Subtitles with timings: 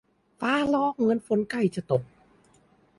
[0.39, 2.03] ฟ้าร้องเหมือนฝนใกล้จะตก